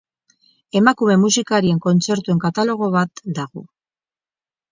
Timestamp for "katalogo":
2.45-2.89